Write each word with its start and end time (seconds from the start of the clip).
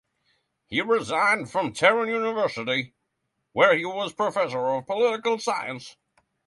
He 0.65 0.81
resigned 0.81 1.51
from 1.51 1.73
Tehran 1.73 2.07
University, 2.07 2.91
where 3.51 3.77
he 3.77 3.85
was 3.85 4.11
professor 4.13 4.57
of 4.59 4.87
political 4.87 5.37
science. 5.37 5.95